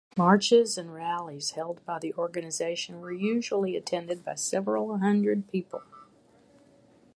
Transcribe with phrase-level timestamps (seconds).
[0.17, 5.83] Marches and rallies held by the organization were usually attended by several hundred people.